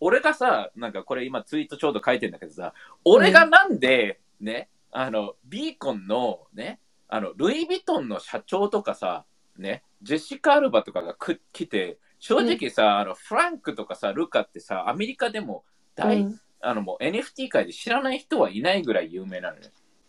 [0.00, 9.24] 俺がさ、なんかこれ今ツイートちょうど書いてんだけどさ、俺がなんで、ね、あの、ビーコンのね、あの、ルイ・ヴィトンの社長とかさ、
[9.56, 15.64] ね、ジェシカ・アルバとかがく来て、正直さ、あの、フランクとかさ、ルカってさ、アメリカでも
[15.94, 19.62] 大、うんあの、もう NFT 界で知らない人はいないぐらい有名なのよ。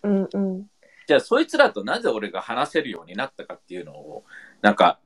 [0.04, 0.66] うんうん。
[1.08, 4.24] じゃあ、そいつらとなぜ俺が話せるようになったかっていうのを、
[4.62, 5.00] なんか、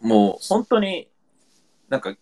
[0.00, 1.08] もう本当に、
[1.88, 2.16] なんか、ん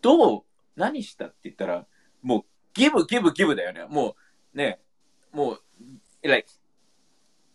[0.00, 0.42] どう、
[0.78, 1.86] 何したって言ったら、
[2.22, 2.42] もう、
[2.72, 3.84] ギブ、ギブ、ギブだよね。
[3.88, 4.14] も
[4.54, 4.80] う、ね、
[5.32, 5.60] もう、
[6.22, 6.48] like、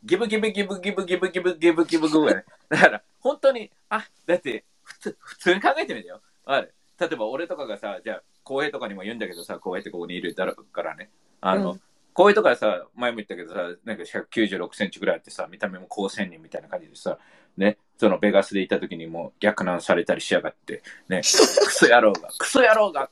[0.03, 2.45] ギブ、ギブ、ギブ、ギブ、ギブ、ギブ、ギブ、ギブ、ギブだね。
[2.69, 6.21] だから、本当に、あ、だって、普通、普通に考えてみてよ。
[6.45, 6.73] ある。
[6.99, 11.09] 例えば、俺とかがさ、じゃあ、浩平とかにも言うんだけどさ、浩平ってここにいるだろうからね。
[11.39, 11.81] あの、うん
[12.13, 17.17] こういうとかさ、前も言ったけどさ、なんか196センチぐらいあってさ、見た目も高青年みたいな感じでさ、
[17.57, 23.07] ね、そのベガスでいた時にもう逆難されたりしやがって、ね、 クソ野郎が、クソ野郎が、ね、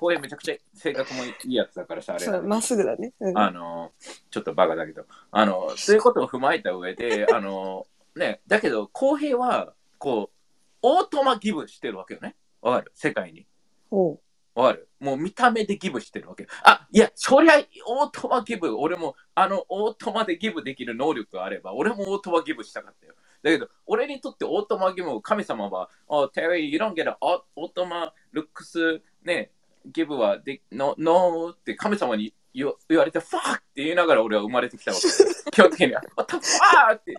[0.00, 3.12] こういうめちゃくちゃ性格もいいやつだからさ、あれそう、まっすぐだね。
[3.20, 3.92] うんあの、
[4.32, 10.36] ちょっとバカだけど、あの、そういうことを踏まえた上で、 あの、ね、だけど、公平は、こう、
[10.82, 12.34] オートマギブしてるわけよね。
[12.62, 12.90] わかる？
[12.96, 13.46] 世界に。
[13.90, 14.18] ほ
[14.56, 14.88] わかる？
[14.98, 16.48] もう見た目でギブしてるわけ。
[16.64, 17.54] あ、いや、そりゃ、
[17.86, 23.14] オートマギブ、俺も、あの、オートマでギブできる能力があれば、俺もオートマギブしたかったよ。
[23.46, 29.52] だけど、俺にとってオートマギブを神様は、oh, Terry, you don't get a オートマルックス、ね、
[29.86, 35.06] ギブはで、no, no って神様に言わ言われて、ファーって言いながら俺は生まれてきたわけ。
[35.52, 36.96] 基本的には、What the fuck!
[36.96, 37.14] って。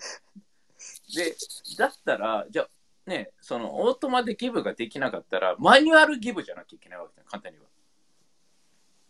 [1.16, 1.36] で、
[1.78, 2.70] だったら、じゃあ、
[3.10, 7.66] ね、そのオートマでギブができなかったら、マニュアルギブじゃなきゃいけないわけ簡単には。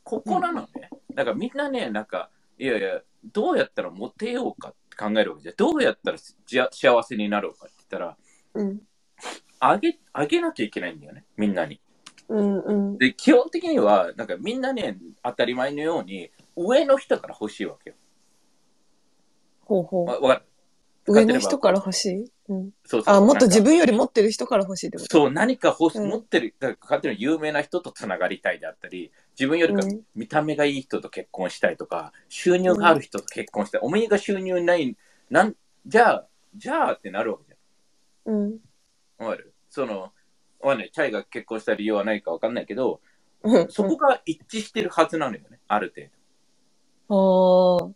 [0.04, 0.92] ここなのね。
[1.16, 5.56] だからみんなね、なんか、いやいや、どうやったらモテようかって考えるわけじゃん。
[5.56, 8.18] どうやったらじゃ幸せになろうかって言ったら、
[8.56, 8.62] う。
[8.62, 8.82] うん。
[9.60, 11.80] あげ、あげなきゃいけないんだよね、みんなに。
[12.30, 12.98] うんうん。
[12.98, 17.96] で、基本的には、なんかみんなね、当たり前のように、上の人から欲しいわけよ。
[19.62, 20.06] ほうほう。
[20.06, 20.44] わわか
[21.08, 21.14] る？
[21.14, 22.32] 上の人から欲しい？
[22.50, 22.72] うん。
[22.86, 25.10] そうそうあ、もっと自分より持ってる人から欲しいってこと？
[25.10, 33.82] そう、何か欲し、うん持ってる、だから勝手に有名な人とつながりたいであったり、自分よりかうん見た目がいい人と結婚したいとか、収入がある人と結婚したい。
[33.84, 34.98] お前が収入ない、
[35.30, 35.56] なん、
[35.86, 37.60] じゃあ、じゃあってなるわけじ
[38.26, 38.60] うん。
[39.20, 39.28] ゃん。
[39.28, 39.54] わかる？
[39.70, 40.12] その、
[40.60, 40.92] わかんない。
[40.92, 43.00] チャイが結婚した理由はないかわかんないけど、
[43.44, 43.68] うん。
[43.70, 46.08] そこが一致してるはずなのよね、ある程
[47.10, 47.88] ああ。
[47.88, 47.96] 度。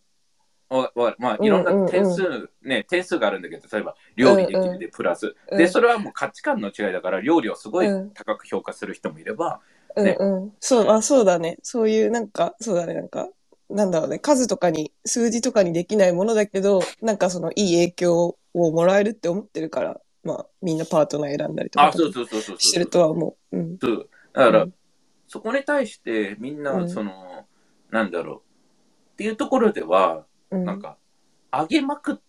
[0.69, 1.15] わわかる？
[1.19, 5.35] まあ、うんいろんな点数、ね、点数があるんだけど、例えば、料理できるでプラス。
[5.49, 9.59] で、うんそれはもう価値観の違いだから、料理をすごいうん高く評価する人もいれば、
[9.95, 10.53] うんねうん。
[10.59, 11.57] そう、あ、そうだね。
[11.63, 13.29] そういう、なんか、そうだね、なんか、
[13.69, 22.59] なんだろうね、数とかに、数字とかにできないものだけど、なんかその、いい影響をもらえるって思ってるから、まあ、みんなパートナー選んだりとかあ、そうそうそうそうそう。
[22.59, 23.57] してるとは思う。
[23.57, 23.77] うん。
[23.81, 24.73] そうだから、うん
[25.27, 27.45] そこに対してみんうなんその、
[27.89, 28.37] なんだろう
[29.13, 30.65] っていうところでは、うん。
[30.65, 30.97] なんか
[31.53, 32.19] 上げまく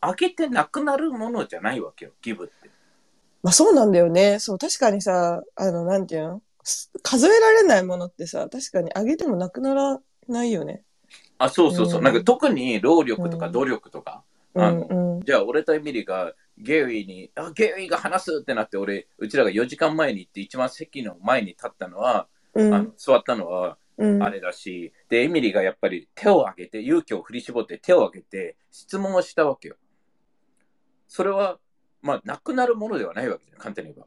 [0.00, 2.70] 上げてなくなるものじゃないわけよギブって
[3.42, 4.38] まあそうなんだよね。
[4.38, 6.38] そう、確かにさ、あの、なんていうの？
[6.38, 6.42] す
[7.02, 10.84] 数えられないものってさ、確かにあげてもなくならないよね。
[11.38, 14.22] あそうそうそう、うんなんか特に労力とかうん努力とか、
[14.54, 15.20] うあのんうん。
[15.22, 22.74] じゃあ俺とエミリがゲリーにあゲリーが話すってなって俺うちらが4時間前に行って一番席の前に立ったのは、うん。
[22.74, 24.22] あの座ったのはうん。
[24.22, 29.76] あれだし、でエミリーがやっぱり手を挙げて勇気を振り絞って手を挙げて質問をしたわけよ
[31.08, 31.58] それは
[32.00, 34.06] まあなくなるものではないわけじゃん簡単に言えば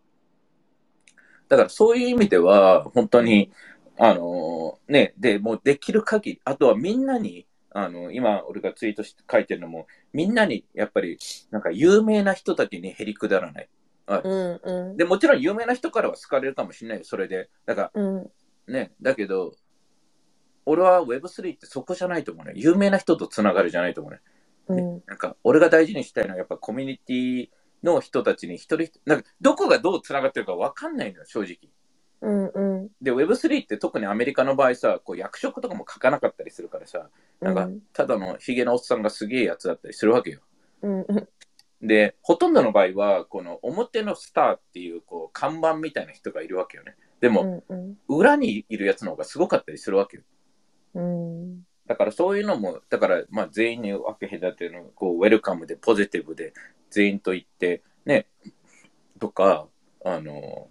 [1.50, 3.52] だからそういう意味では本当に
[3.98, 11.18] あのねでもうできる限りあとはみんなにあの今俺がツイートして書いてるのもみんなにやっぱり
[11.52, 13.70] なんか有名な人たちにへりくだらない
[14.08, 14.98] うんうん。
[14.98, 18.30] でもちろん有名な人からは好かれるかもしれないよそれでだからうん。
[18.68, 19.54] ね、だけど、
[20.66, 22.54] 俺は Web3 ってそこじゃないと思うね。
[22.56, 24.20] 有名な人とつながるじゃないと思うね。
[24.68, 25.04] うん。
[25.06, 27.50] なんか、俺が大事にしたいのはやっぱコミュニティ
[27.84, 31.58] の人たちに一人なんか、どこがどうつながってるか分かんないのよ、正直。
[32.22, 32.90] うんうん。
[33.02, 37.09] で、Web3 って特にアメリカの場合さ、こう役職とかも書かなかったりするからさ、
[37.40, 40.40] なんか、ただのヒゲのおっさんがすげえやつだったりするわけよ。
[40.82, 41.28] うんう
[41.82, 41.88] ん。
[41.88, 46.96] で、ほとんどの場合は、この表のスターっていう、こう、看板みたいな人がいるわけよね。
[47.20, 50.23] でも、うん裏にいるやつの方がすごかったりするわけよ。
[50.96, 51.64] うん。
[51.88, 56.53] だからそういうのも、だからまあ全員に分け隔ての、こう、ウェルカムでポジティブで
[56.96, 58.28] 全員と言って、ね、
[59.20, 59.68] とか、
[60.06, 60.70] あの、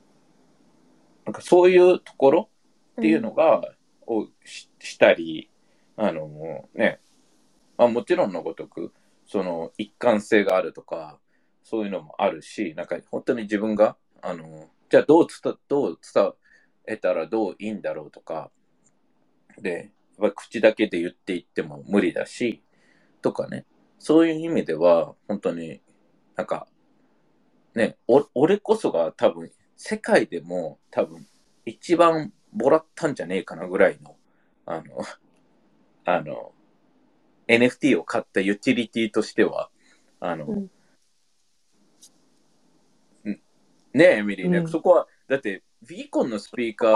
[1.26, 2.48] なんかそういうところ
[2.92, 3.62] っていうのが、
[4.06, 5.50] をししたり、
[5.96, 7.00] あの、ね、
[7.76, 8.94] まあもちろんのごとく、
[9.26, 11.18] その一貫性があるとか、
[11.62, 16.32] そういうのもあるし、なんか本当に自分が、あの、じゃあどう伝、どう伝、
[16.86, 18.50] 得たらどういいんだろうとか、
[19.60, 22.62] で、やっぱ口だけで言っていっても無理だし、
[23.20, 23.66] とかね。
[23.98, 25.80] そういう意味では、本当に
[26.36, 26.66] なんか、
[27.74, 31.26] ね、お俺こそが多分、世界でも多分、
[31.64, 34.16] 一番もらったんじゃねえかなぐらいの、
[34.66, 34.98] あの、
[36.04, 36.52] あの、
[37.48, 39.70] NFT を買ったユーティリティとしては、
[40.20, 40.70] あの、うん。
[43.24, 44.68] ねえ、エミリーね、うん。
[44.68, 46.86] そこは、だって、ビーコンのスピーカ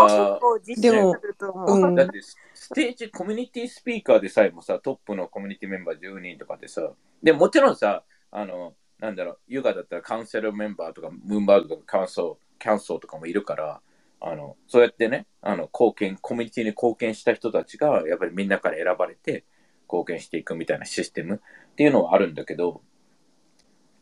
[0.64, 1.72] 結ー、でもう。
[1.72, 1.94] うん。
[1.94, 6.90] だってスステージコミュニティスピーカーでさえもさ、トップのコミュニティメンバー10人とかでさ、
[7.22, 13.80] でもちろんさ、あの、なんだろう、ユガだったらカウンセルメンバーとか、ムーンバーグとかカウンソー、カウンソーとかもいるから、
[14.20, 19.44] あの、そうやってね、あの、貢献、コミュニティに貢献した人たちが、やっぱりみんなから選ばれて、
[19.84, 22.82] 貢献していくみたいなシステムっていうのはあるんだけど、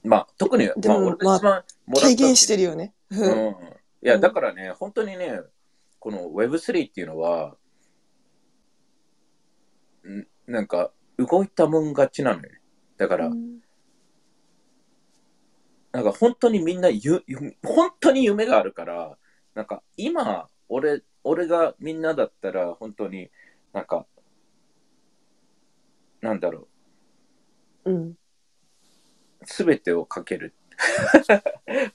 [0.02, 1.64] まあ、特に、でまあ、俺もまあが一番もらっ
[1.94, 2.94] た体現してるよね。
[3.10, 3.52] ううんん。
[4.02, 5.40] いや、だからね、本当にね、
[5.98, 7.56] この Web3 っていうのは、
[10.08, 12.60] んなんか、動いたもん勝ちなのよね。
[12.96, 13.30] だから、
[15.96, 19.16] なんか本当にみんなゆ、ゆ本当に夢があるから、
[19.54, 23.30] なんか今、俺、俺がみんなだったら、本当に
[23.72, 24.04] なんか、
[26.20, 26.68] なんだろ
[27.86, 28.10] うん。
[28.10, 28.16] う、
[29.46, 30.54] すべてをかける。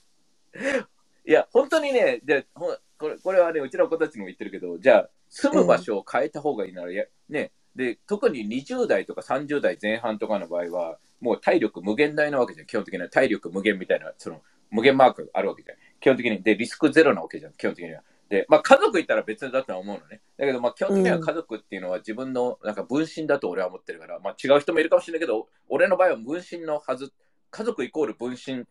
[1.24, 13.10] いや、本当にね、でほんこれこれはね、うちの子たちにも言ってるけど、じゃあ、住む場所を変えた方がいいなら、いやね、で、特に20代とか30代前半とかの場合は、もう体力無限大なわけじゃん、基本的には。
[13.10, 14.42] 体力無限みたいな、その、
[14.72, 15.78] 無限マークあるわけじゃん。
[16.00, 16.42] 基本的に。
[16.42, 18.02] で、リスクゼロなわけじゃん、基本的には。
[18.32, 20.22] で、まあ家族いたら別だとは思うのね。
[20.38, 27.12] だけど、まあ基本的には家族っていうのは自分のなんか分身だと俺は思ってるから、まあ違う人もいるかもしれないけど、俺の場合は分身のはず、
[27.52, 28.66] 家族イコール分身、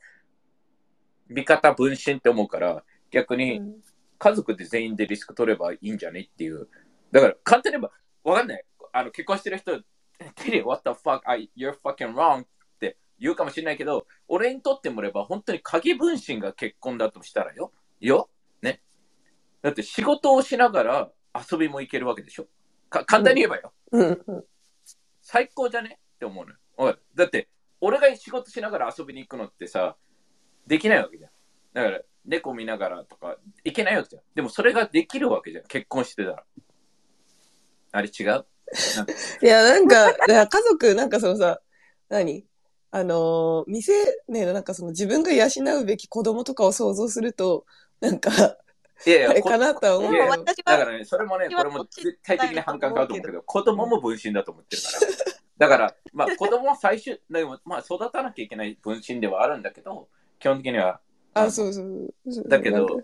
[1.29, 3.61] 味方分身って思うから、逆に
[4.19, 6.67] 家族で全員でリスク取ればいいんじゃねっていう。
[7.13, 7.91] だから簡単に言え
[8.25, 8.65] ば、わかんない。
[8.93, 9.79] あの結婚してる人、
[10.37, 12.47] テリー、what the fuck, I, you're fucking wrong っ
[12.79, 17.73] て言うかもしれないけど、俺にとってもれば本当に鍵分身が結婚だとしたらよ。
[18.01, 18.31] よ
[18.63, 18.83] ね。
[19.63, 21.13] だって仕事をしながら
[21.51, 22.47] 遊びも行けるわけでしょ。
[22.91, 23.73] か簡単に言えばよ。
[25.23, 26.01] 最高じゃね？
[26.17, 26.59] って思うのよ。
[26.77, 27.49] わかるだって、
[27.81, 29.97] 俺が仕事しながら遊びに行くのってさ、
[30.67, 31.31] できないわけじゃん。
[31.73, 34.23] だから、猫見ながらとか、いけないわけじゃん。
[34.35, 35.65] でもそれができるわけじゃん。
[35.65, 36.45] 結婚してたら。
[37.93, 38.47] あれ違う？
[39.43, 41.61] いや、なんか、家族、なんかそのさ、
[42.09, 42.45] 何？
[42.93, 43.93] あのー、店、
[44.29, 45.47] ね、なんかその自分が養
[45.81, 47.65] うべき子供とかを想像すると、
[48.01, 48.31] なんか、
[49.07, 50.43] いやいやあれかなとは思ういやいやけど。
[50.43, 55.69] 私はだからね、それもね、これも絶対的に反感買うと思うけど、子供も分身だと思ってるから。
[55.69, 60.09] だから、まあ子供は最終、 でもまあ育たなきゃいけない分身ではあるんだけど、
[60.39, 61.01] 基本的には。
[61.35, 62.49] あ、そうそうそう。
[62.49, 62.95] だけどなんか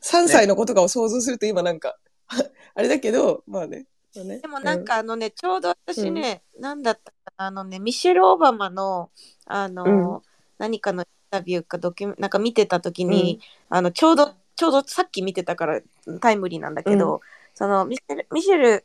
[0.00, 1.98] 3歳の子とかを想像すると今なんか、
[2.74, 3.86] あれだけど、まあね。
[4.16, 4.38] まあね。
[4.40, 9.10] でもなん、かあのね、ちょうど私ね、なんだったかなあのね、ミシェル・オバマの、
[9.46, 10.22] あの、
[10.58, 15.80] 何かのインタビューかドキュメなんか見てた時に、あの、ちょうど、ちょうどさっき見てたから
[16.20, 17.20] タイムリーなんだけど、う
[17.54, 18.84] そのミシェル、ミシェル、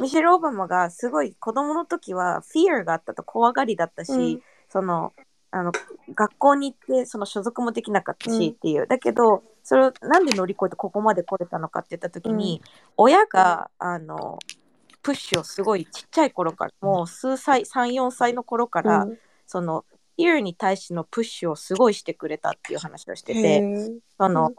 [0.00, 4.42] ミシェル・オバマがすごい子供の時はフィアがあったと怖がりだったし、うん。
[4.68, 5.12] その
[5.50, 5.72] あの
[6.14, 8.38] 学校に行ってその所属もできなかったうん。
[8.38, 12.62] しっていう、だけどそれをなんで乗り越えてここまで来れたのかって言った時に、
[12.96, 14.38] 親があの
[15.02, 19.18] プッシュをすごいちっちゃい頃からもう数歳34歳の頃から、うん。
[19.46, 19.84] その
[20.16, 23.98] フィアに対してのプッシュをすごいしてくれたっていう話をしてへてー。
[24.16, 24.50] その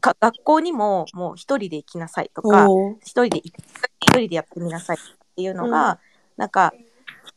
[0.00, 2.68] か学校にももう一人で行きなさいとか
[3.02, 3.54] 一人で一
[4.10, 5.98] 人でやってみなさいっていうのが、うん。
[6.36, 6.72] なんか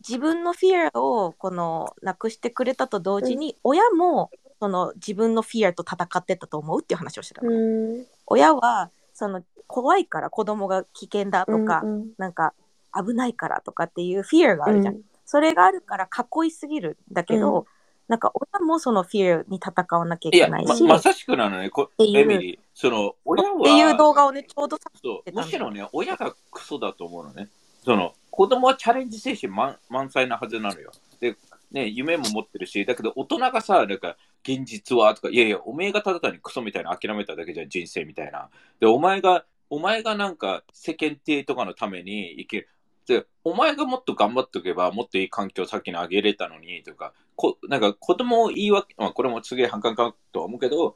[0.07, 8.05] 自分のフィアをこのなくしてくれたと同時に、親もその自分のフィアと戦ってたと思うっていう話をしてたの、うん。
[8.27, 12.53] 親はその怖いから子供が危険だとか、うんなんか
[12.95, 16.09] 危ないからとかっていうフィアがあるじゃん、それがあるから
[16.43, 17.65] 囲いすぎるんだけど、うん。
[18.07, 22.59] なんか親もそのフィアに戦わなきゃいけないし、まさしくなのね、こエミリー。
[22.73, 27.49] その、親は、っていう動画をねちょうどさそうむしろね、親がクソだと思うのね。
[27.85, 30.91] その、子供はチャレンジ精神満満載なはずなのよ。
[31.19, 31.35] で、
[31.71, 38.50] ね、夢も持ってるし、だけど大人がさ、なんか、現実はとか、いやいや、おめえがただ単にクソみたいな諦めただけじゃん、人生みたいな。
[38.79, 42.69] で、お前が、お前がなんか世間体とかのために生きる。
[43.05, 50.96] で、お前がもっと頑張っておけば、もっといい環境を先にあげれたのに、とか、こなんか子供を言い訳、まあ、これもすげえ反感かとは思うけど、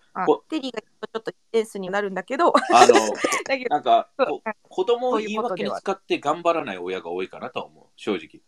[0.50, 2.94] テリーがちょっとエースになるんだけどあの、
[3.70, 4.10] なんか
[4.62, 8.42] 子供を言いう訳に使って頑張らない親が多いかなとは思う、正直。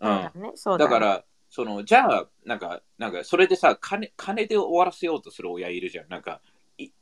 [0.00, 0.42] うん。
[0.42, 6.08] ね、そうだねだから、その、じゃあ、なんか、なんか、それでさ、金、金で終わらせようとする親いるじゃん。
[6.08, 6.40] なんか、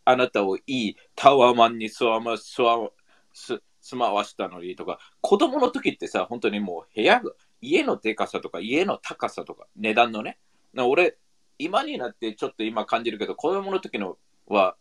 [0.04, 2.88] あなたをいいタワーマンに住ま住ま
[3.34, 10.38] す住まわしたのにとか、子供の時ってさ、本当にもう部屋が、家のでかさとか、家の高さとか、値段のね。
[10.72, 11.16] な俺、
[11.58, 14.76] 今になってちょっと今感じるけど、子供の時のは、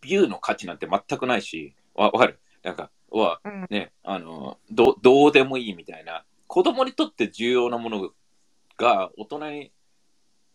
[0.00, 2.38] ビューの価値なんて全くないし、わわかる？
[2.62, 3.40] なんか、は、
[3.70, 6.24] ね、あのど、どうでもいいみたいな。
[6.46, 8.08] 子供にとって重要なものが
[8.82, 9.72] が、大人に、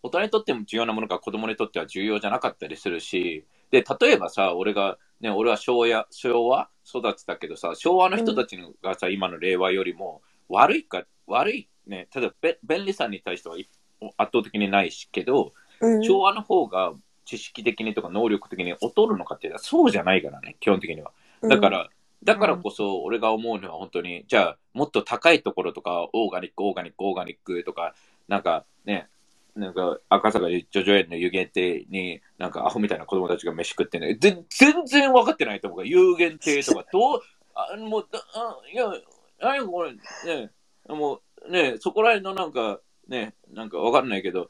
[0.03, 6.69] 大人にとっても重要なものが子供にとっては重要じゃなかったりするし、で、例えばさ、俺が、ね、俺は昭和、昭和？
[6.85, 16.03] 育ちだけどさ、昭和の人たちのがさ、今の令和よりも悪いか、悪い、ね、ただべ便利さに対しては圧倒的にないしけど、うん。
[16.03, 16.93] 昭和の方が
[17.25, 21.11] 知識的にとか能力的に劣るのかってそうじゃないからね、基本的には。
[21.41, 21.89] だか、ら、
[22.23, 27.95] だからこそ俺が思うのは本当に、じゃあもっと高いところとか、オーガニック、オーガニック、オーガニックとか、
[28.27, 29.09] なんかね、
[29.55, 37.21] なんか赤坂でジョジョ園の湯限定に、なんかアホみたいな子供たちが飯食ってね、ぜ全然分かってないと思うから、有限定とか、 どう、
[37.55, 38.91] あもう、だあいや、
[39.39, 40.51] 何これ、ね、
[40.87, 44.49] もうね、そこら辺のなんか、ね、なんか分かんないけど、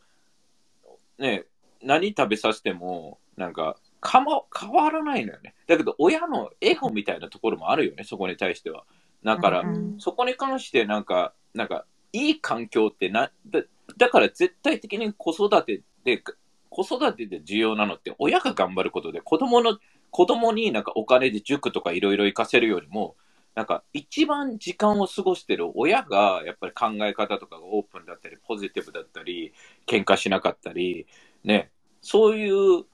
[1.17, 1.46] ね、
[1.81, 5.55] 何食べさせても、なんか、かま、変わらないのよね。
[5.67, 8.84] だけど、親のエゴみたいなところもあるよね、そこに対しては。
[9.24, 9.96] だから、うん。
[10.00, 11.86] そこに関して、なんか、なんか、
[12.17, 13.62] いい環境ってな、だ
[13.97, 16.24] だから絶対的に子育てで、
[16.69, 19.77] 子育てで重要なのって、親が頑張ることで、子供の、
[20.09, 23.15] 子供になんかお金で塾とかいろいろ行かせるよりも、
[23.55, 29.53] なんか一番時間を過ごしてる親がやっぱり考え方とかがオープンだったり、ポジティブだったり、
[29.88, 31.07] 喧嘩しなかったり、
[31.43, 31.71] ね、
[32.01, 32.86] そういう、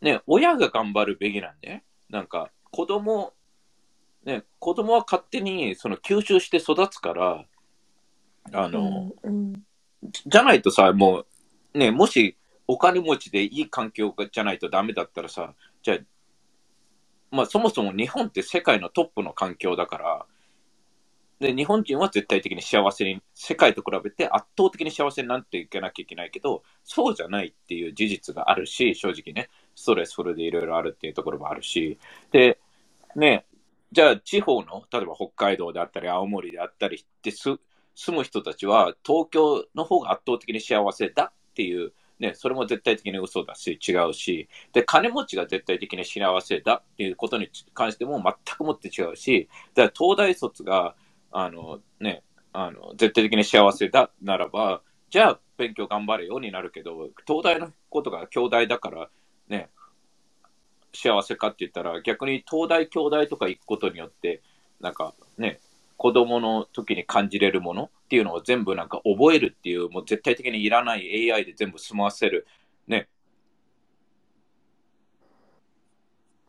[0.00, 3.34] ね、親が頑張るべきなんで、なんか子供、
[4.24, 7.44] ね、子供は勝手にその吸収して育つから、
[8.52, 9.54] あの、うん
[10.26, 11.24] じゃないとさ、も
[11.74, 12.36] う、ね、もし
[12.66, 15.98] お金持ちでいい環境じゃないとダメだったらさ、じゃあ、
[17.30, 20.26] まあそもそも日本って世界のトップの環境だから、
[21.38, 31.98] で、日本人は絶対的に幸せに、世界と比べて圧倒的に幸せになっていかなきゃいけないけど、そうじゃないっていう事実があるし、正直ね、ストレスフルでいろいろあるっていうところもあるし、
[32.30, 32.58] で、
[33.14, 33.44] ね、
[33.92, 37.50] じゃあ地方の、例えば北海道であったり、青森であったりってす
[37.96, 50.94] 住む人たちは、東京の方が圧倒的に幸せだっていう、ね、それも絶対的に嘘だし、違うし、で、金持ちが絶対的に幸せだっていうことに関しても全くもって違うし、だから東大卒が、
[51.32, 52.22] あの、ね、
[52.52, 59.10] あの、絶対的に幸せだならば、じゃあ勉強頑張れようになるけど、東大のことが兄弟だから、
[59.48, 59.70] ね、
[60.92, 64.42] 幸せかって言ったら、逆に東大、兄弟とか行くことによって、
[64.80, 65.60] なんかね、
[65.96, 72.46] 子供の時に感じれるものっていうのを全部なんか覚えるっていう、もう絶対的にいらない AI で全部済ませる。
[72.86, 73.08] ね。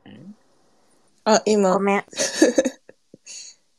[0.07, 0.35] ん
[1.25, 2.05] あ、今ご、めん。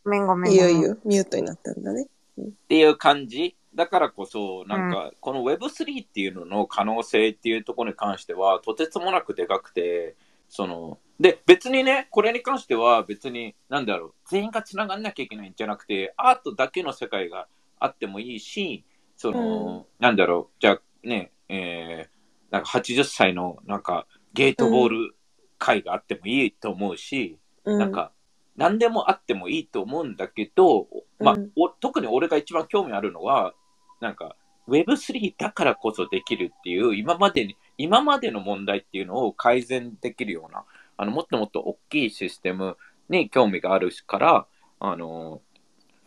[0.04, 0.52] ごめんごめん。
[0.52, 2.06] いいよいいよ、ミュートになったんだね。
[2.40, 10.16] っていう感じだからこそ、なんか、この Web3 っていうのの可能性っていうところに関しては、とてつもなくでかくて、
[10.48, 17.48] その、で、別にね、これに関しては別に、なんだろう、全員が繋がんなきゃいけないんじゃなくて、アートだけの世界が
[17.80, 18.84] あってもいいし、
[19.16, 25.16] その、なんだろう、じゃあね、えー、なんか80歳のなんかゲートボール
[25.58, 28.12] 会があってもいいと思うし、うん、なんか、
[28.56, 33.54] 何でもあってもいいと思うんだけど、まあうんお特に俺が一番興味あるのは、
[34.00, 34.37] なんか、
[34.68, 40.64] Web3 だからこそできるっていう、今までに、今までの問題っていうのを改善できるような、
[40.98, 42.76] あの、もっともっと大きいシステム
[43.08, 44.46] に興味があるから、
[44.80, 45.40] あの、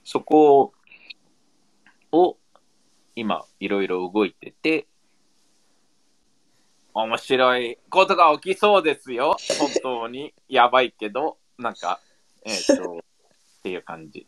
[0.04, 0.74] そこ
[2.12, 2.38] を、
[3.16, 4.88] 今、いろいろ動いてて、
[6.94, 9.38] 面白いことが起きそうですよ。
[9.60, 10.34] 本当に。
[10.50, 12.02] やばいけど、なんか、
[12.44, 14.28] えっ、と、っていう感じ。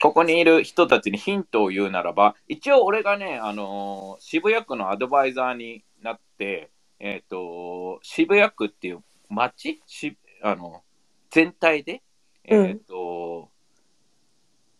[0.00, 6.70] ここにいる人たちにヒントを言うならば、一応俺がね、あのー渋谷区のアドバイザーになって、
[7.00, 9.82] えっ、と、渋谷区っていう街？
[9.86, 10.82] しあの
[11.30, 12.02] 全体で、
[12.44, 13.50] えっ、と、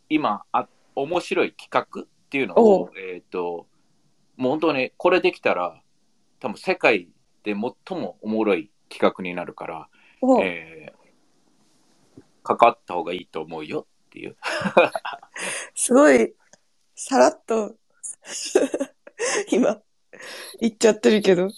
[0.08, 3.66] 今あ、面白い企画っていうのおを、えっ、と、
[4.36, 5.80] もう本当にこれできたら、
[6.40, 7.08] 多分世界
[7.42, 9.88] で最もおもろい企画になるから、
[10.20, 10.98] おえー
[12.48, 14.36] 関わった方がいいと思うよっていう。
[15.74, 16.32] すごい、
[16.94, 17.74] さらっと、
[19.52, 19.82] 今、
[20.58, 21.50] 言っちゃってるけど。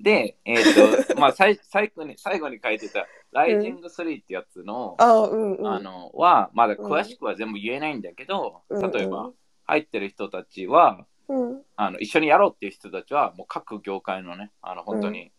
[0.00, 0.64] で、えっ、
[1.06, 5.66] と、まあ、最最後に、最後に書いてた、ライジング3ってやつの、あうんうん。
[5.66, 9.30] あの、は、まだ詳しくは全部言えないんだけど、うん例えば、
[9.64, 11.62] 入ってる人たちは、うん。
[11.76, 15.32] あの一緒にやろうっていう人たちは、もう各業界のね、あの本当に、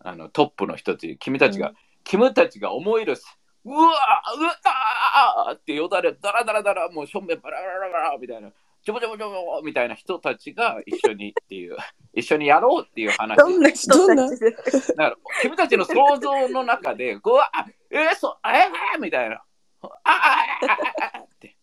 [0.00, 1.74] あのトップの人たち、君たちが、うん。
[2.04, 8.50] 君たちが思い出す、うわーうわーってよだれ、だらだらだら、もう正面バラバラバラバラみたいな、
[8.82, 11.76] ちょぼちょぼちょぼみたいな人たちが一緒にっていう、
[12.18, 13.36] 一緒にやろうっていう話。
[13.36, 14.40] どんな人たち？
[14.40, 14.50] で。
[14.50, 14.62] だか
[14.96, 17.50] ら君たちの想像の中で、うわ
[17.90, 19.36] えー、そえー、みたいな。
[19.82, 21.56] ああああって。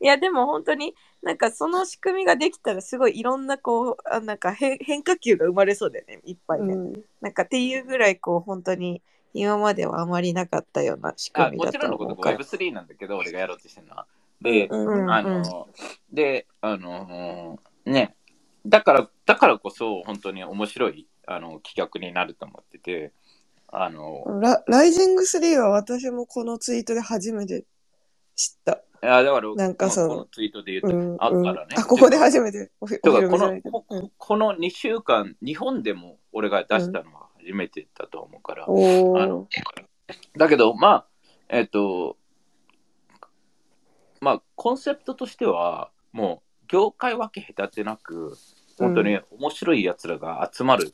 [0.00, 6.92] いやでも本当になんかその仕組みができたらすごいいろんなこうあなんか変変化球が生まれそうだよねいっぱいね、うん。
[7.20, 9.02] なんかっていうぐらいこう本当に
[9.34, 14.06] 今まではあまりなかったような仕あ組みだもちろんのことと思うから Web3 なんだけど、俺がやろうとしてるのは。
[14.40, 15.68] で、うんうんあの、
[16.12, 18.16] で、あの、ね、
[18.66, 23.12] だから、だからこそ本当に面白いあの企画になると思ってて、
[23.68, 27.64] あの、ラライジング3は私もこのツイートで初めて
[28.34, 28.82] 知った。
[29.00, 31.16] いやだから、なんかそのこのツイートで言うと、うん。
[31.20, 33.82] あうんからねあ、ここで初めておひお披露だからこの。
[33.82, 40.38] ここの2週間、日本でも俺が出したのは初めてだと思うから、おあのー。
[40.38, 41.06] だけど、まあ、
[41.50, 42.16] えっ、と、
[44.20, 48.36] まあ、コンセプトとしては、もう、業界分け隔てなく、
[48.78, 50.92] 本当に面白い奴らが集まる、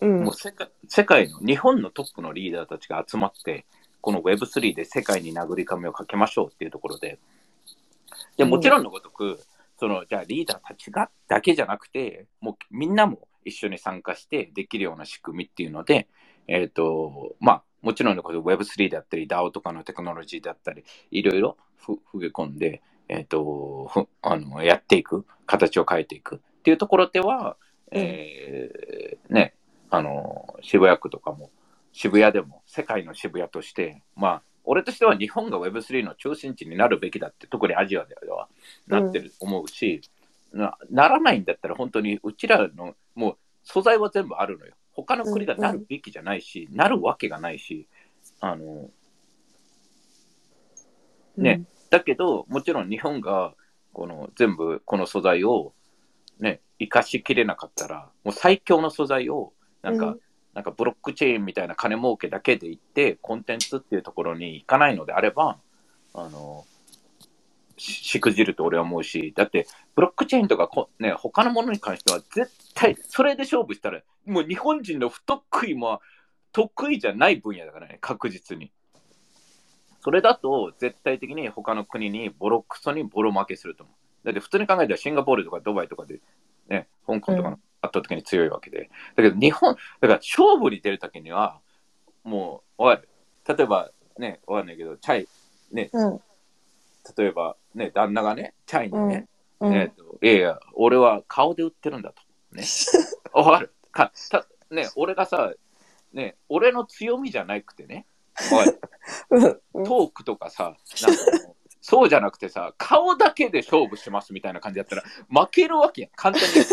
[0.00, 0.24] うん。
[0.24, 3.66] もう世界世界の、日本のトップのリーダーたちが集まって、
[4.00, 7.18] この Web3 で世界に殴り込みをかけましょうっていうところで、
[8.36, 9.40] でもちろんのごとく、
[9.78, 16.08] そのじゃあリーダーたちがだけじゃなくて、もうみんなも一緒に参加してできるような仕組みっていうので、
[16.48, 27.56] えっ、と、まあ、もちろんのこと Web3 だったり、DAO とかのテクノロジーだったり、いろいろふふげ込んで、えっ、とふあの、やっていく、形を変えていくっていうところでは、
[27.90, 29.54] えーね、
[29.90, 31.50] あの、渋谷区とかも、
[31.92, 38.48] 渋谷でも世界の渋谷として、まあ、俺としては日本が Web3 の中心地になるべきだって、特にアジアでは
[38.86, 40.00] なってると思うし、
[40.52, 44.74] なならないんだったら本当にうちらのもう素材は全部あるのよ。
[44.94, 47.88] 他の国がなるべきじゃないし、なるわけがないし、
[48.40, 48.90] あの、
[51.36, 53.54] ね、だけど、もちろん日本が
[53.92, 55.72] この全部この素材を
[56.38, 59.52] ね、生かしきれなかったら、もう最強の素材を
[59.82, 60.20] なんか、うん。
[60.54, 65.58] なんかブロックチェーンみたいな金儲けだけで行って、コンテンツっていうところに行かないのであれば、
[66.12, 66.66] あの、
[67.76, 76.00] ししくじると俺は思うし、だって、ブロックチェーンとかこ、ね、他のものに関しては絶対、それで勝負したら、もう日本人の不得意も
[76.52, 78.70] 得意じゃない分野だからね、確実に。
[80.00, 84.26] それだと、絶対的に他の国にボロクソにボロ負けすると思う。
[84.26, 86.20] だって普通に考えたらシンガポールとかドバイとかで、
[86.68, 88.90] ね、香港とかの圧倒的に強いわけで。
[89.16, 91.60] だけど日本、だから勝負に出るときには、
[92.24, 93.08] もう、わかる。
[93.56, 95.28] 例えば、ね、わかんないけど、チャイ、
[95.72, 96.20] ね、うん。
[97.16, 99.28] 例えば、ね、旦那がね、チャイにね、
[99.60, 99.74] うん。
[99.74, 102.22] えっ、と、いやいや、俺は顔で売ってるんだと。
[102.52, 102.64] ね。
[103.32, 105.52] わかるかたね、俺がさ、
[106.12, 108.06] ね、俺の強みじゃなくてね。
[109.30, 111.22] トークとかさ、なんか
[111.80, 116.64] そうじゃなくてさ、顔だけで勝負しますみたいな感じだったら、負けるわけやん、簡単に。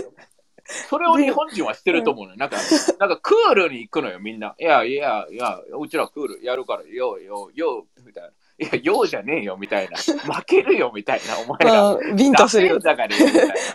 [0.87, 2.37] それを日本人はしてると思うのよ。
[2.37, 2.57] なんか、
[2.99, 4.55] なんかクールに行くのよ、みんな。
[4.59, 8.29] いやいやいや、うちらクールやるから、よよよみたいな。
[8.59, 9.97] いや、ようじゃねえよ、みたいな。
[10.35, 11.39] 負けるよ、みたいな。
[11.39, 11.81] お前ら。
[11.81, 12.79] まあ、ビンタするよ。
[12.79, 13.15] だから。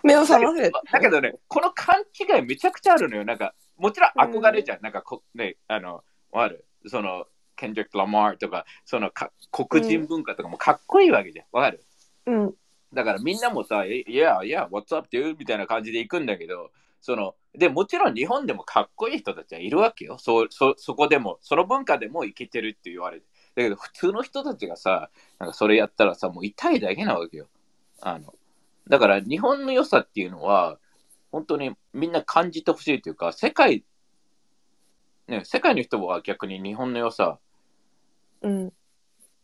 [0.03, 0.73] 目を覚ませる。
[0.93, 3.25] だけどね、この勘違いめちゃくちゃあるのよ。
[3.25, 4.83] なんか、もちろん憧れじゃん。
[4.83, 6.67] なんかこ、ね、あの、ある。
[6.87, 11.47] その、ケンドリック・ラマーとか、そのか黒人文化とかもかっこいいわけじゃん。
[11.53, 11.85] わかる
[12.27, 12.55] うん。
[12.93, 15.37] だからみんなもさ、いやいや、what's up, dude?
[15.39, 16.71] みたいな感じで行くんだけど、
[17.01, 20.17] その、で、もちろん日本でもかっこいい人たちはいるわけよ。
[20.19, 23.27] そ、そ、そこでも、その文化でもいけてるって言われて。
[23.55, 27.47] だけど、普通の人たちがさ、なんかそれやったらさ、もう痛いだけなわけよ。
[28.01, 28.35] あの、
[28.89, 30.79] だから日本の良さっていうのは、
[31.31, 33.85] 本当にみんな感じてほしいというか、世界、
[35.29, 37.39] ね、世界の人は逆に日本の良さ、
[38.43, 38.73] うん。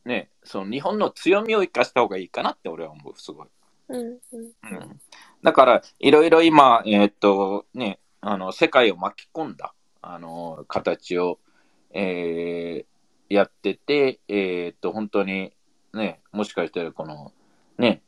[0.05, 3.47] ね、その日本の強みを生かした方がいいかなって俺は思う、すごい。
[3.89, 3.99] うん。
[3.99, 4.19] うん。
[4.33, 5.01] うん
[5.43, 11.39] だから、いろいろ今、えーっと、ね、あの、世界を巻き込んだ、あの、形を、
[11.93, 12.91] えー
[13.31, 15.53] やってて、えーっと、本当に、
[15.95, 17.33] ね、もしかしたらこの、
[17.79, 18.03] ね、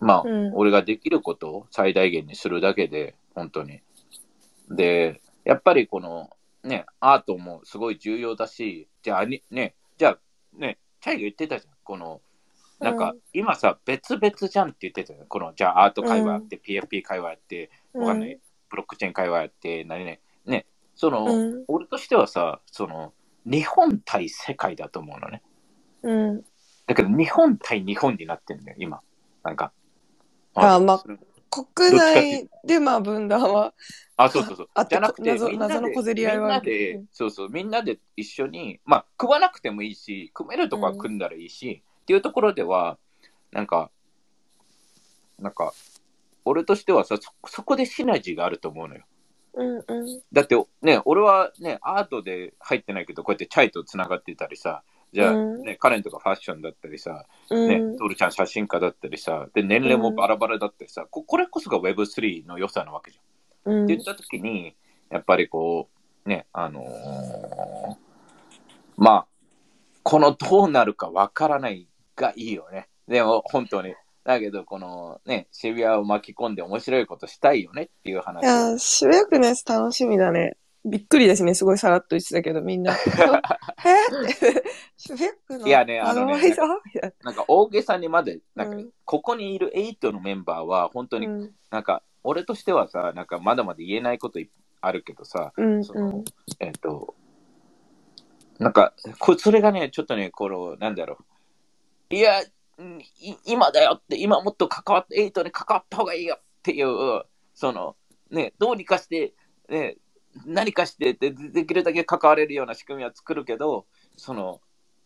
[0.00, 0.54] まあ、うん。
[0.54, 3.80] 俺ができることを最大限にするだけで、本当に。
[4.70, 6.30] で、やっぱりこの、
[6.64, 10.18] ね、アートもすごい重要だし、じゃあ、にね、じゃあ、
[10.58, 12.20] ね、チャイが言ってたじゃん、この、
[12.80, 13.20] なんか、うん。
[13.32, 15.24] 今さ、別々じゃんって言ってたよ。
[15.28, 21.64] この、じゃあ、アート会話やって、PFP 会話やって、わかんない、ブロックチェーン会話やって、何ね、ね、その、うん。
[21.68, 23.14] 俺としてはさ、その、
[23.46, 25.42] 日本対世界だと思うのね。
[26.02, 26.44] うん。
[26.86, 29.00] だけど日本対日本になってんだよ、今。
[29.42, 29.72] なんか。
[30.54, 31.16] あまあそれ
[31.48, 33.72] 国内でまあ分断は
[34.16, 34.68] あ、そうそうそう。
[34.74, 42.98] あじゃなくて、謎みんなで謎の小競り合いはあるそうそう、みんなで一緒に、まあ、組まなくてもいいし、組めるとこは組んだらいいし、っていうところでは、
[43.52, 43.90] なんか、
[45.38, 45.72] なんか、
[46.44, 49.04] 俺としてはさ、そそこでシナジーがあると思うのよ。
[49.56, 63.72] うんうんだってね、俺はね、アートで入ってないけど、こうやってチャイとつながってたりさ、じゃあ、うんね、カレンとかファッションだったりさ、うんね、トールちゃん写真家だったりさ、で、年齢もバラバラだったりさ、ここれこそが Web3 の良さなわけじゃん。
[63.72, 64.76] うんって言ったときに、
[65.10, 65.88] やっぱりこ
[66.24, 67.96] う、ね、あのー
[68.96, 69.26] まあ、
[70.02, 72.88] このどうなるかわからないがいいよね。
[73.08, 73.94] でも、本当に。
[74.26, 78.42] だけど、このね、渋谷を巻き込んで面白いことしたいよねっていう話。
[78.42, 80.56] いやー、渋谷区のやつ楽しみだね。
[80.84, 81.54] びっくりですね。
[81.54, 82.92] すごいさらっと言ってたけど、みんな。
[82.96, 82.96] え？
[82.96, 84.64] って
[84.96, 86.54] 渋谷区のいやねあのね
[87.22, 96.24] なんか大げさにまで、なんか、うんここにいる8のメンバーは、本当に、なうんなんか、俺としてはさ、なんかまだまだ言えないこといあるけどさ、うんその、
[96.58, 97.14] えっ、と、
[98.58, 101.18] なんか、こそれがね、ちょっとね、この、なんだろ
[102.10, 102.14] う。
[102.14, 102.42] いや、
[103.44, 107.96] 今だよって、今もっと関わって、エイトに関わった方がいいよっていう、その、
[108.30, 109.34] ね、どうにかして、
[109.68, 109.96] ね、
[110.44, 113.86] 何かしてで、でできるだけ関われるような仕組みは作るけど、
[114.16, 114.60] その、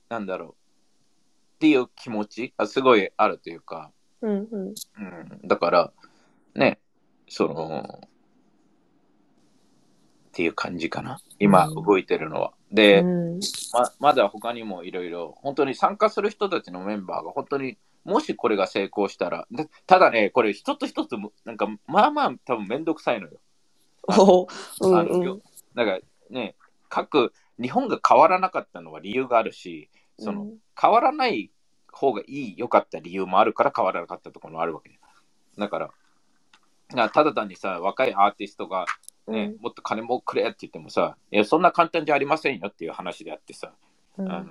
[0.09, 0.49] なんだろう。
[0.51, 5.93] っていう気持ちがすごいあるというか、うんうんうん、だから、
[6.55, 6.81] ね、
[7.29, 8.01] その、
[10.41, 11.21] っていう感じかな。
[11.39, 12.53] 今うん動いてるのは。
[12.73, 13.41] で、うん
[13.75, 23.39] ままだ他にもいろいろ、本当に参加する人たちのメンバーが本当に、もしこれが成功したら、でただね、これ一つ一つ、なんか、まあまあ多分めんどくさいのよ。
[24.09, 24.47] お
[24.81, 25.43] うんあのうん
[25.75, 26.01] だから
[26.31, 26.55] ね、
[26.89, 30.49] 各、日本が変わらなかったのは理由があるし、その、
[30.81, 31.51] 変わらない
[31.93, 34.91] 方がいい、良かった理由もあるから変わらなかったところもあるわけ
[35.59, 38.87] だから、だからただ単にさ、若いアーティストが、
[39.29, 43.73] ねもっと金もくれって言ってもさ、いや、そんな簡単じゃありませんよっていう話であってさ、
[44.19, 44.51] うんあの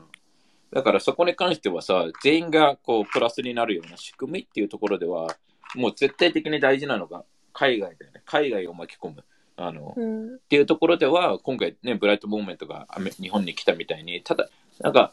[0.71, 5.36] だからそこに関してはさ、全員がこうプラスになるような仕組みっていうところでは、
[5.75, 8.21] もう絶対的に大事なのが海外だよね。
[8.25, 9.23] 海外を巻き込む。
[9.58, 12.88] あの、うんっていうところでは、今回ね、ブライトモーメントが
[13.19, 14.47] 日本に来たみたいに、ただ、
[14.79, 15.12] なんか、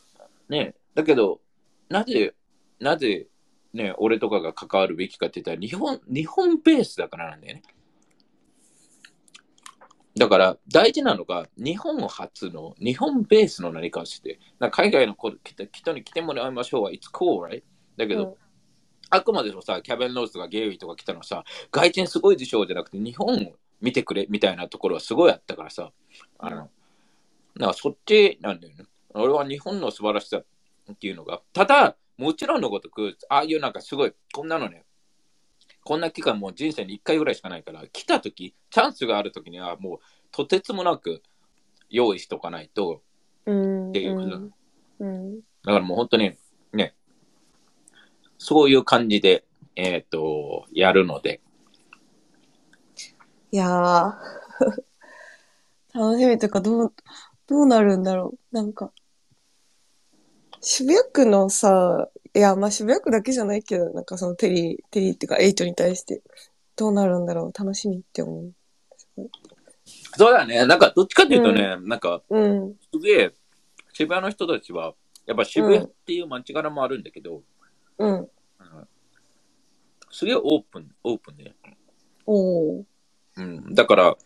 [0.48, 1.40] ね、だけど、
[1.88, 2.34] なぜ、
[2.78, 3.26] なぜ、
[3.72, 7.62] ね、俺とかが関わるべきかって言ったら、日本、日本ベースだからなんだよね。
[10.16, 14.38] だから、大事なのが、日本初の、日本ベースの何かをして、
[14.70, 17.62] 海外の子人に来てもらいましょうは、it's cool, right?
[17.98, 18.38] だけど、
[19.10, 25.92] あくまでもさ、キャベン・ローズとかゲイリーとか来たのさ、外人すごいでしょうじゃなくて、日本を見てくれみたいなところはすごいあったからさ、
[26.38, 26.70] あの、
[27.54, 28.84] なそっちなんだよね。
[29.12, 34.85] 俺は日本の素晴らしさっていうのが、ただ、もちろんのごとく、ああいうなんかすごい、こんなのね、
[35.86, 39.98] こんな期間もう人生に1回ぐらいしかないから、来た時チャンスがある時にはもう、
[40.32, 41.22] とてつもなく
[41.88, 43.02] 用意しとかないと、
[43.46, 44.52] うんっていううん
[44.98, 46.36] うんだからもう本当に
[46.72, 46.96] ね、
[48.36, 49.44] そういう感じで、
[49.76, 51.40] えっ、と、やるので、
[53.52, 54.14] いやー。
[55.94, 56.94] 楽しみとか、どう、
[57.46, 58.54] どうなるんだろう。
[58.54, 58.92] なんか、
[60.60, 66.22] 渋谷区のさ、いや、まあ渋谷区だけじゃないけど、なんかそのテリー、テリーっていうか、エイトに対して、
[66.76, 67.58] どうなるんだろう。
[67.58, 68.52] 楽しみって思う。
[70.16, 72.74] そうだね、なんかどっちかっていうとね、なんかうん。
[72.92, 73.34] すげえ、
[73.94, 74.94] 渋谷の人たちは、
[75.24, 77.42] やっぱ渋谷っていう街柄もあるんだけど、
[77.98, 78.18] うん。
[78.18, 78.28] うん
[80.10, 81.54] すげえオープン、オープンで。
[82.24, 82.84] おー。
[83.36, 84.16] うん、だから、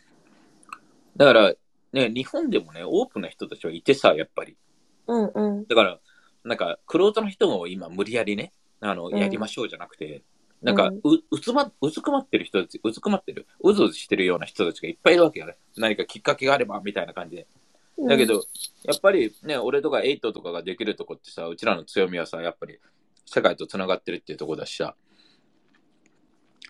[1.17, 1.53] だから、
[1.93, 4.57] ね、日本でもね、オープンな人たちはいてさ、やっぱり。
[5.09, 5.67] うんうん。
[5.67, 6.01] だから、
[6.45, 10.23] なんか、クロートの人を今無理やりね、あの、うんやりましょうじゃなくて、
[10.63, 11.01] なんか、うんう、
[11.31, 15.57] うつま、うずくまってる人たち、うずくまってる、うずうずしてるような人たちがいっぱいいるわけよね。
[15.77, 17.47] 何かきっかけがあれば、みたいな感じで。
[18.09, 18.35] だけど、
[18.85, 22.79] やっぱりね、俺とかエイトとかができるとこってさ、うちらの強みはさ、やっぱり
[23.27, 24.95] 世界と繋がってるっていうところだしさ。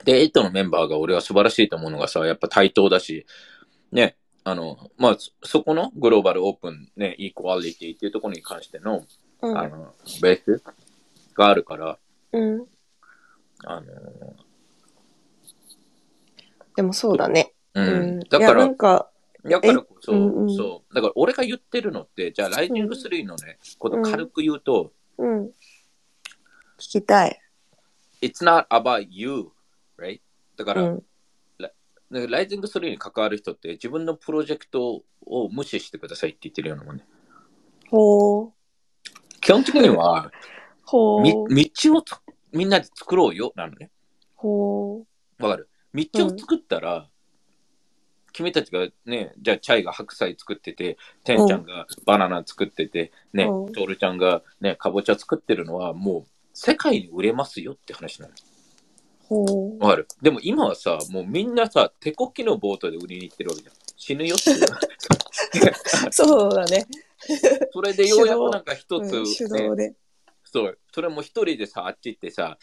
[0.05, 3.27] で、エイトのメンバーが俺は素晴らしいと思うのがさ、やっぱ対等だし、
[3.93, 9.05] ね、あの、まあ、そそこのグローバルオープン、ね、イコアリティっていうところに関しての、
[9.43, 10.63] うん、あの、ベース
[11.35, 11.99] があるから、
[12.33, 12.67] うん。
[13.65, 13.87] あの、
[16.77, 17.53] でもそうだね。
[17.75, 17.87] うん。
[17.87, 18.21] うん。
[18.21, 19.11] だからいやなん、か、
[19.45, 20.95] だからこそ、うんうんそう。
[20.95, 25.47] だから俺が言ってるのって、じゃあ、ライジング3のね、こと軽く言うと、うん。
[25.47, 25.51] 聞
[26.79, 27.41] きたい。
[28.23, 29.51] It's not about you,
[29.99, 30.21] right?
[30.57, 31.05] だから、うん。
[32.11, 37.05] でライジング3に関わる人って自分のプロジェクトを無視してくださいって言ってるようなもんね。
[37.89, 38.53] ほう。
[39.51, 40.33] 基本的には、み
[40.85, 41.23] ほう。
[41.49, 42.15] 道をつ
[42.53, 43.91] みんなで作ろうよなのね。
[44.37, 45.01] ほ
[45.41, 45.69] わかる？
[45.93, 47.09] 道を作ったら、
[48.33, 58.33] 君たちがね、じゃあチャイが白菜作ってて、てんちゃんがバナナ作ってて、ね、うんトールちゃんがね、かぼちゃ作ってるのはもう世界に売れますよって話なの。
[58.33, 58.37] う。
[59.47, 59.85] ほう。
[59.85, 60.07] わかる？
[60.23, 63.75] でも今はさ、もうみんなさ、手こきのボートで売りに行ってるわけじゃん。
[63.97, 64.53] 死ぬよって。
[66.13, 66.87] そうだね。
[67.73, 69.95] それでようやくなんか一つ、うん、手ね動で。
[70.45, 72.59] そう、それも一人でさ、あっち行ってさ、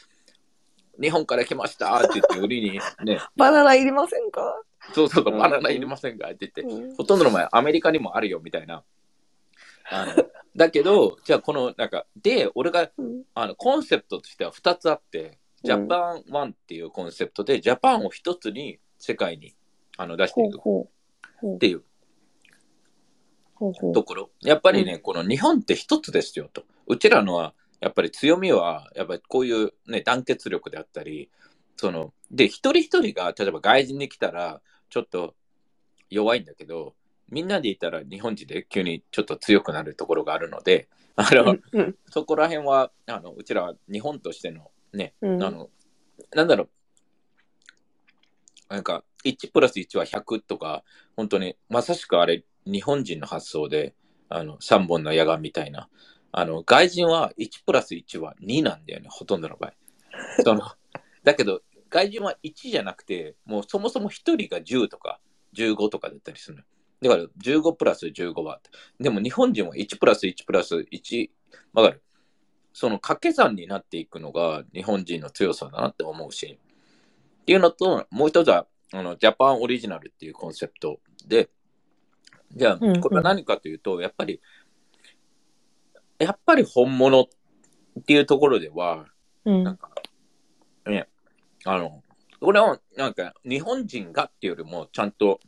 [1.00, 4.62] 日本から来ましたって言って売りにね、 バナナいりませんか？
[4.93, 5.39] そうそうそう、うん。
[5.39, 6.96] バナナいりませんかって言って、うん。
[6.96, 8.84] ほとんどの前アメリカにもあるよみたいな。
[9.89, 10.13] あの
[10.56, 13.24] だけど、じゃあこのなんか、で、俺がうん。
[13.36, 19.56] あのコンセプトとしては2つあって、ジャパンワンっていうコンセプトで、ジャパンを一つに世界に
[19.98, 20.60] あの出していく。
[21.56, 21.84] っていう
[23.93, 24.30] ところ。
[24.41, 26.63] やっぱりね、この日本って一つですよと。
[26.88, 31.30] うちらのは、やっぱり強みは、やっぱりこういうね、団結力であったり、
[31.76, 35.36] その、で、一人一人が、例えば外人に来たら、ちょっと
[36.10, 36.96] 弱いんだけど、
[37.30, 41.58] みんなでいたら日本人で急にちょっと強くなるところがあるので、あの、
[42.10, 45.70] そこら辺は、あの、うちらは日本としてのね、うんあの、
[46.34, 46.70] なんだろ
[48.70, 50.84] う、なんか、1プラス1は100とか、
[51.15, 53.95] 本当に、まさしくあれ、日本人の発想で、
[54.30, 55.89] あの、3本の矢がみたいな。
[56.32, 59.73] あの、外人は1プラス1は2なんだよね、ほとんどの場合。
[60.43, 60.62] その、
[61.23, 65.19] だけど、外人は1じゃなくて、もうそもそも1人が10とか
[65.53, 66.63] 15とかだったりするの。
[67.01, 68.60] だから、15プラス15は。
[68.99, 71.30] でも、日本人は1プラス1プラス1、
[71.73, 72.03] わかる？
[72.73, 76.60] その掛け算になっていくのが日本人の強さだなって思うし。
[77.41, 81.49] っていうのと、もう一つは、あの、ジャパンオリジナルっていうコンセプトで、
[82.55, 84.41] じゃあ、これは何かというと、やっぱり、
[86.19, 87.25] やっぱり本物っ
[88.05, 89.05] ていうところでは、
[89.45, 89.63] うん。
[89.63, 89.89] なんか、
[90.86, 91.07] ね、
[91.65, 92.03] あの、
[92.41, 95.39] 俺はなんか日本人がっていうよりも、ちゃんと、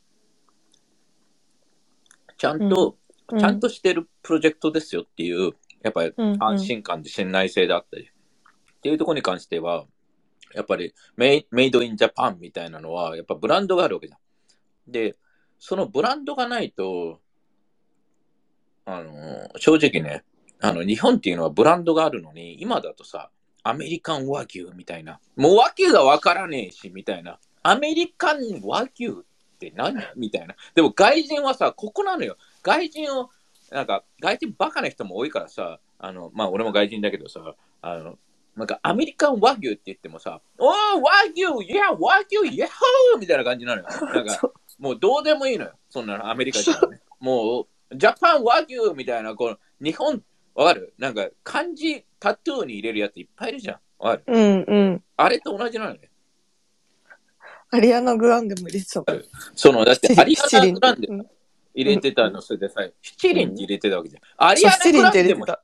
[2.37, 2.97] ちゃんと、
[3.37, 9.85] ちゃんとしてるプロジェクトですよっていう、やっぱり安心感で信頼性だったり、っていうところに関しては、
[10.53, 14.91] やっぱりメイメイドインジャパンみたいなのは、やっぱブランドがあるわけじゃん。
[14.91, 15.15] で、
[15.59, 17.19] そのブランドがないと、
[18.85, 20.23] あの、正直ね、
[20.61, 23.29] あの、日本っていうのはブランドがあるのに、今だとさ、
[23.63, 27.39] アメリカン和牛みたいな、もう訳がわからねえし、みたいな。
[27.61, 29.11] アメリカン和牛っ
[29.59, 30.01] て何？
[30.15, 30.55] みたいな。
[30.73, 32.37] でも外人はさ、ここなのよ。
[32.63, 33.29] 外人を、
[33.69, 38.17] なんか、外人バカな人も多いからさ、あの、まあ、俺も外人だけどさ、あの、
[38.55, 43.87] なんかアメリカン和牛って言ってもさ、おー、和牛いや、和牛イエホーみたいな感じなのよ。
[43.87, 45.73] なんか、もうどうでもいいのよ。
[45.89, 47.01] そんなの アメリカ人はね。
[47.19, 50.23] もう、ジャパン和牛みたいな、この、日本、
[50.55, 50.93] わかる？
[50.97, 53.79] なんか、漢字、タトゥーに入れるやついっぱいいるじゃん。
[53.99, 54.33] わかる？
[54.33, 55.03] うんうん。
[55.17, 55.99] あれと同じなのよ。
[57.71, 59.23] アリアナ・グランデも入れてたもん。
[59.55, 61.29] その、だって、アリアナ・グランデうん
[61.75, 64.21] 入れてたの、それでさ、七輪って入れてたわけじゃん。
[64.37, 65.45] アリアナ・グランデも。
[65.45, 65.59] 七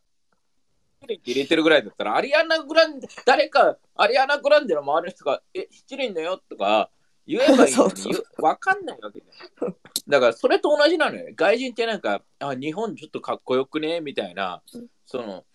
[1.08, 6.92] 輪って入れてるぐらいだったら、アリアナ・グランデ、誰か、アリアナ・グランデの周りの人が、え、七輪だよとか
[7.28, 9.76] 言えばいいのに 言う、わかんないわけじゃん。
[10.08, 11.34] だから、それと同じなのよ。
[11.36, 14.02] 外人ってなんか、あ、日本ちょっとかっこよくね？
[14.02, 15.46] みたいなうん、その、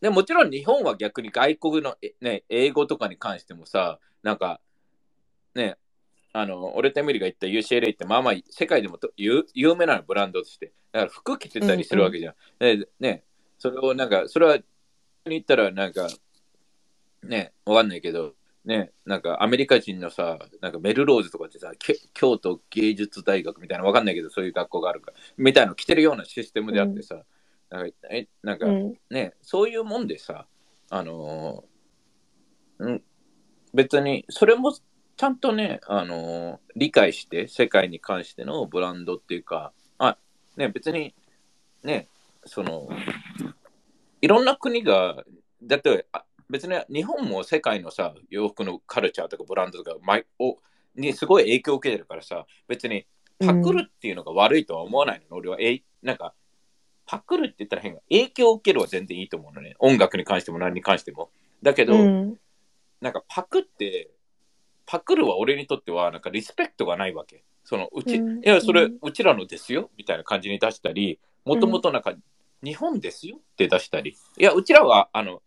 [0.00, 4.60] でもちろん日本は逆に外国の、えね、英語とかに関してもさ、なんか、
[5.54, 5.78] ね、
[6.32, 10.72] あの、俺とエミリが言った UCLA ってまあまあ世界でもと有有名なのブランドとして。
[10.92, 12.34] だから服着てたりするわけじゃん。
[12.58, 13.24] でね、
[13.58, 14.64] それをなんか、それは、に
[15.26, 16.08] 言ったらなんか、
[17.22, 27.24] ね、わかんないけど、ね、なんかアメリカ人のさ、なんかメルローズとかってさ、き京都芸術大学みたいなわかんないけど、そういう学校があるから、みたいなの着てるようなシステムであってさ、
[27.70, 28.94] なんか、え、なんか、うん。
[29.10, 30.46] ね、そういうもんでさ、
[30.90, 33.02] あのーうん、
[33.74, 40.16] 別に、それもちゃんとね、あのー理解して、世界に関してのブランドっていうか、あ、
[40.56, 41.14] ね、別に、
[41.82, 42.08] ね、
[42.44, 42.88] その、
[44.20, 45.24] いろんな国が、
[45.62, 50.58] だって、あ別に日本も世界のさ、洋服のカルチャーとかブランドとか、まお
[50.94, 53.06] にすごい影響を受けてるからさ、別に
[53.38, 55.56] パクるっていうのが悪いとは思わないの、俺は。
[55.58, 56.34] えなんか、
[57.06, 59.74] パクるって言ったら変が、影響を受けるは全然いいと思うのね。
[59.78, 61.30] 音楽に関しても何に関しても。
[61.62, 62.38] だけど、うん。
[63.00, 64.10] なんかパクって、
[64.84, 67.44] パクるは俺にとっては、なんかリスペクトがないわけ。
[67.64, 72.14] そのうち、うんいや、それうん、うちらのですよ、みたいな感じに出したり、もともとなんか、
[72.62, 75.40] 日本ですよって出したり、いや、うちらは、あの、ね、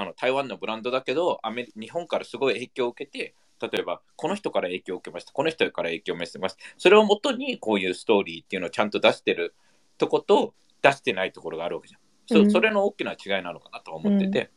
[0.00, 6.58] あの台湾のブランドだけどアメリ、日本からすごい影響を受けて、例えば、この人から影響を受けました、この人から影響を受けました。
[6.78, 9.54] それをもとに、こういうストーリーっていうのをちゃんと出してる
[9.98, 12.00] とこと、出してないところがあるわけじゃん。
[12.26, 12.50] そうん。
[12.50, 14.50] それの大きな違いなのかなと思ってて、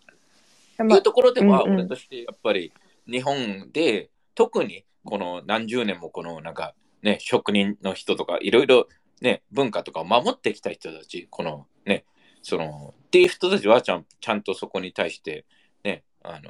[0.81, 1.75] っていうところでは、うんうん。
[1.79, 2.71] 俺としてやっぱり
[3.07, 8.87] 日本で特にこの何十年もこのなんかね、職人の人とかいろいろ
[9.21, 12.05] ね、文化とかを守ってきた人たち、このね、
[12.43, 15.45] その、っていう人たちはちゃんちゃんとそこに対して
[15.83, 16.43] ね、あのー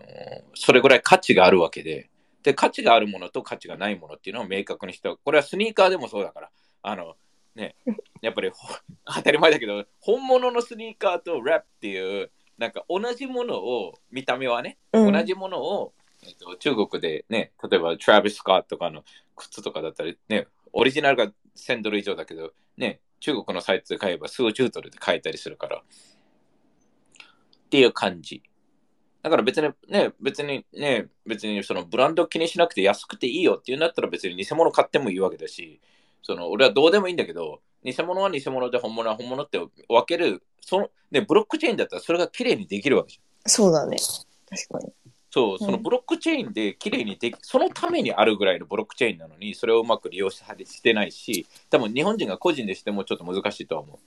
[0.55, 2.09] それぐらい価値があるわけで、
[2.43, 6.49] で、価値があるものと価値がないものっていうのを明確にしておくこれはスニーカーでもそうだから、
[6.81, 7.15] あの、
[7.55, 7.75] ね、
[8.21, 8.67] やっぱりほ
[9.05, 15.13] 当たり前だけど、本物のスニーカーとラップっていう、なんか同じものを、見た目はね、うん。
[15.13, 15.93] 同じものを、
[16.25, 19.03] えっと、中国でね、例えばトラビス・スコットとかの
[19.35, 25.77] 靴とかだったり、ね、オリジナルが1000ドル以上だけど、ね、中国のサイトで買えば数十ドルで買えたりするから。
[25.77, 25.81] っ
[27.69, 28.43] ていう感じ。
[29.21, 35.79] だから別にね、別にね、別にそのブランド気にしなくて安くていいよっていうんだったら別に偽物買ってもいいわけだし、
[36.21, 39.69] その俺はどうでもいいんだけど、偽物は偽物で本物は本物って分
[40.05, 43.49] ける、そのね、ブロックチェーンだったらそれが綺麗にできるわけじゃん。
[43.49, 43.95] そうだね。
[44.49, 44.91] 確かに。
[45.33, 53.97] そう、んそのブロックチェーンで綺麗にでき、そのためにあるぐらいのブロックチェーンなのに、それをうまく利用ししてないし、多分日本人が個人でしてもちょっと難しいとは思う。
[53.97, 53.99] っ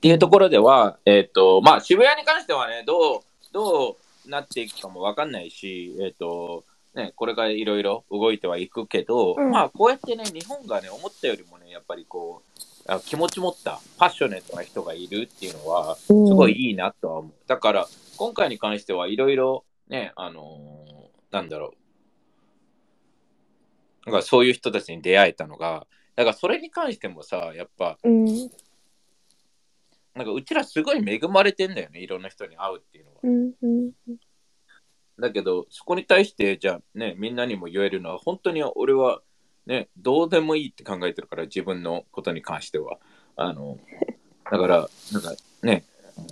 [0.00, 3.20] ていうところでは、えっ、と、まあ渋谷に関してはね、どう、
[3.52, 6.62] どうなっていくかもわかんないし、えっ、と、
[6.94, 17.32] ね、これからいろいろ動いてはいくけど、うんまあこうやってね、日本がね、思ったよりもね、やっぱりこう、あ気持ち持った、パッショネットな人がいるっていうのは、すすごいいいなとは思う。
[17.48, 21.74] だから、今回に関してはいろいろね、あのーなんだろ
[24.06, 24.10] う。
[24.10, 28.24] なんかそういう人たちに出会えたのが、だからそれに関してもさ、やっぱ、うん。
[30.14, 33.16] なんかうちらすごい恵まれてんだよね、いろんな人に会うっていうのは。
[33.24, 33.52] うん。
[33.62, 33.92] うん。
[35.18, 39.22] だけど、そこに対して、じゃあね、みんなにも言えるのは、本当に俺は
[39.66, 42.98] ね、どうでもいいって考えてるから、自分のことに関しては。
[43.34, 43.78] あの、
[44.50, 45.84] だから、なんかね、
[46.16, 46.26] あの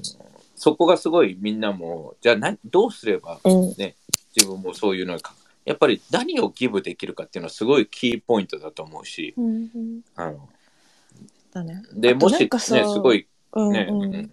[0.62, 3.74] そこがすごいみんなも、じゃあなどうすればうん。
[4.36, 9.70] 自分もそういうのか、やっぱり何をギブできるかっていうのはすごいキーポイントだと思うし、うん。
[10.14, 10.48] あの
[11.52, 11.82] だね。
[11.94, 12.48] で、もしね、
[12.84, 13.72] すごいうん。
[13.72, 14.32] ね、うんうん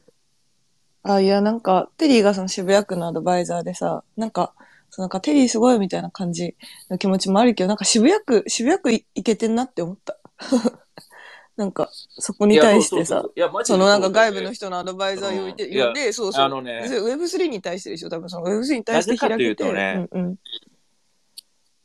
[1.02, 4.54] あ、いや、なんか、テリーがその渋谷区のアドバイザーでさ、なんか、
[4.92, 6.56] そのなんかテリーすごいみたいな感じ
[6.92, 10.20] の気持ちもあるけど、なんか渋谷区、渋谷区いいけてんなって思った。
[11.60, 13.22] なんか、そこに対してさ、
[13.66, 16.46] そのなんか外部の人のアドバイザーを呼いて、うんで、そうそう。
[16.46, 18.10] あのねそれ Web3 に対してでしょ？
[18.10, 19.56] 多分その Web3 に対して開けて。
[19.56, 20.36] とねうんうん。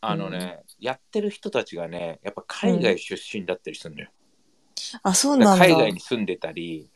[0.01, 4.11] あのね、やってる人たちがね、やっぱ海外出身だったりするのよ。
[5.03, 5.67] あ、そうなんだ。
[5.67, 6.89] 海外に住んでたり、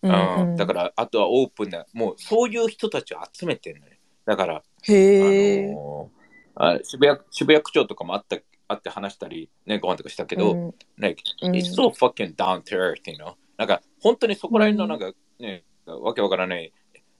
[0.00, 3.92] うんうん、だから、あとはオープンな、もうそういう人たちを集めてるのよ。
[4.24, 5.70] だから、へえ。
[5.70, 6.16] あのー
[6.58, 13.34] あ渋谷渋谷区長とかもあった会って話したり、ね、ご飯とかしたけど、うん、like, うん it's so fucking down to earth, you know?
[13.56, 16.72] なんか、本当にそこら辺のなんか、ね、わけわからない。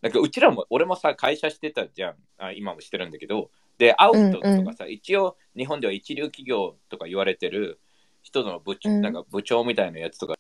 [0.02, 2.16] なんか、うちらも、俺もさ、会社してたじゃん。
[2.38, 7.80] あ今もしてるんだけど、で、会う人とかさ、一応、日本では一流企業とか言われてる
[8.22, 10.34] 人の部長、うんなんか部長みたいなやつとか、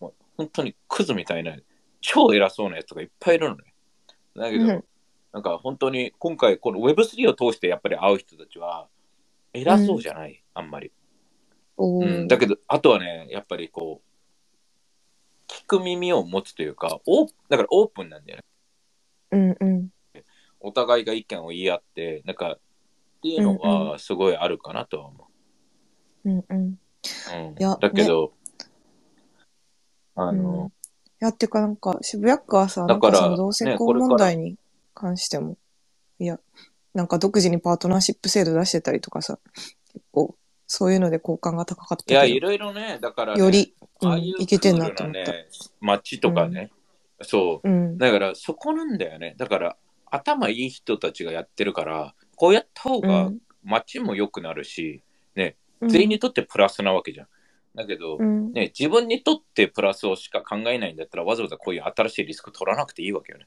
[0.00, 1.56] もう本当にクズみたいな、
[2.00, 3.74] 超偉そうなやつとかいっぱいいるのね。
[4.34, 4.84] だけど、うん
[5.36, 8.88] なんか本当に今回この Web3 を通してやっぱり会う人たちは
[9.56, 10.92] 偉そうじゃない、あんまり。
[11.78, 14.06] うん、だけど、あとはね、やっぱりこう、
[15.48, 18.44] 聞く耳を持つというか、オーだからオープンなんだよね。
[19.30, 19.88] うんうん。
[20.60, 22.58] お互いが意見を言い合って、なんか、っ
[23.22, 23.58] ていうのうん
[23.90, 25.28] はすごいあるかなとは思
[26.24, 26.58] うんうん。
[26.58, 26.58] う。
[26.58, 28.32] うん、いやだけど、
[30.14, 30.72] あうんの、
[31.20, 34.56] いや、ってかなんか、渋谷区はさ、だからなんかその同性これから問題に
[34.94, 35.56] 関しても、
[36.18, 36.40] いや、
[36.96, 39.38] なんか独自にパートナーシップ制度出してたりとかさ、
[39.92, 40.34] 結構、
[40.66, 45.24] そういうので好感が高かったいや、いけろいろね、だから、ど、ね、より、うんああいういけてんなと思った。
[45.24, 45.48] クールなね、
[45.80, 46.70] 街とかね、
[47.22, 47.98] そう、うん。
[47.98, 49.34] だからそこなんだよね。
[49.38, 49.76] だから
[50.10, 57.26] 頭いい人たちがやってるから、こうやった方うがん街も良くなるし、うん全員にとってプラスなわけじゃん。
[57.74, 58.52] だけど、うん。
[58.52, 63.46] ね、自分にとってプラスをしか考えないんだったら、わざわざこういう新しいリスク取らなくていいわけよね。